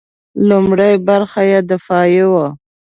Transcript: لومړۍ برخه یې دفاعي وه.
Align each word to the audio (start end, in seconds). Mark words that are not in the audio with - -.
لومړۍ 0.49 0.93
برخه 1.07 1.41
یې 1.51 1.59
دفاعي 1.71 2.23
وه. 2.31 2.47